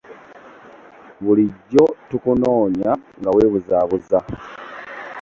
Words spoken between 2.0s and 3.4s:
tukunoonya nga